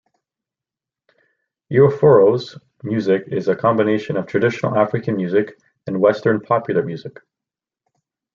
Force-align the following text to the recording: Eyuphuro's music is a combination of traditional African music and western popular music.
Eyuphuro's 1.71 2.57
music 2.81 3.25
is 3.27 3.47
a 3.47 3.55
combination 3.55 4.17
of 4.17 4.25
traditional 4.25 4.75
African 4.75 5.15
music 5.15 5.61
and 5.85 5.99
western 6.01 6.39
popular 6.41 6.81
music. 6.81 7.19